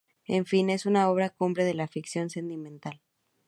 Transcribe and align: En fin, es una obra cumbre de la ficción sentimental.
En 0.25 0.45
fin, 0.47 0.71
es 0.71 0.87
una 0.87 1.11
obra 1.11 1.29
cumbre 1.29 1.63
de 1.63 1.75
la 1.75 1.87
ficción 1.87 2.31
sentimental. 2.31 2.99